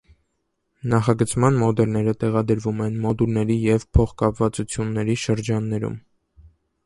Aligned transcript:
Նախագծման 0.93 1.57
մոդելները 1.63 2.13
տեղադրվում 2.23 2.81
են 2.87 2.97
մոդուլների 3.05 3.59
և 3.65 3.87
փոխկապվածությունների 3.97 5.19
շրջաններում։ 5.27 6.01